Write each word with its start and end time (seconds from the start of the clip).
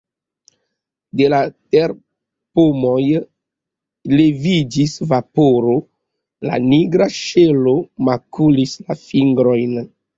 De 1.19 1.27
la 1.33 1.41
terpomoj 1.75 3.03
leviĝis 4.15 4.99
vaporo, 5.15 5.79
la 6.51 6.61
nigra 6.75 7.13
ŝelo 7.23 7.79
makulis 8.13 8.79
la 8.87 9.03
fingrojn. 9.09 9.83